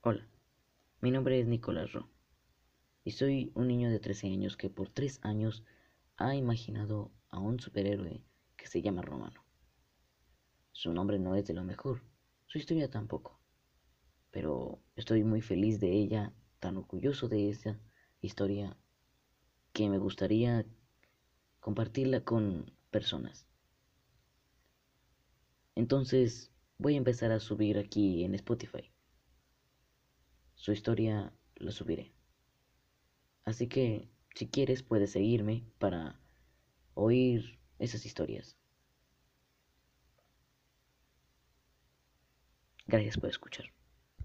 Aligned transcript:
Hola, 0.00 0.24
mi 1.00 1.10
nombre 1.10 1.40
es 1.40 1.48
Nicolás 1.48 1.92
Ro 1.92 2.08
y 3.02 3.10
soy 3.10 3.50
un 3.56 3.66
niño 3.66 3.90
de 3.90 3.98
13 3.98 4.28
años 4.28 4.56
que 4.56 4.70
por 4.70 4.90
3 4.90 5.18
años 5.24 5.64
ha 6.16 6.36
imaginado 6.36 7.10
a 7.30 7.40
un 7.40 7.58
superhéroe 7.58 8.22
que 8.56 8.68
se 8.68 8.80
llama 8.80 9.02
Romano. 9.02 9.44
Su 10.70 10.92
nombre 10.92 11.18
no 11.18 11.34
es 11.34 11.48
de 11.48 11.54
lo 11.54 11.64
mejor, 11.64 12.04
su 12.46 12.58
historia 12.58 12.88
tampoco, 12.88 13.40
pero 14.30 14.80
estoy 14.94 15.24
muy 15.24 15.40
feliz 15.42 15.80
de 15.80 15.90
ella, 15.90 16.32
tan 16.60 16.76
orgulloso 16.76 17.28
de 17.28 17.50
esa 17.50 17.80
historia 18.20 18.76
que 19.72 19.88
me 19.88 19.98
gustaría 19.98 20.64
compartirla 21.58 22.20
con 22.20 22.70
personas. 22.92 23.48
Entonces 25.74 26.52
voy 26.78 26.94
a 26.94 26.98
empezar 26.98 27.32
a 27.32 27.40
subir 27.40 27.78
aquí 27.78 28.22
en 28.22 28.36
Spotify. 28.36 28.92
Su 30.58 30.72
historia 30.72 31.32
la 31.54 31.70
subiré. 31.70 32.12
Así 33.44 33.68
que 33.68 34.08
si 34.34 34.48
quieres 34.48 34.82
puedes 34.82 35.12
seguirme 35.12 35.64
para 35.78 36.20
oír 36.94 37.58
esas 37.78 38.04
historias. 38.04 38.56
Gracias 42.86 43.16
por 43.16 43.30
escuchar. 43.30 43.72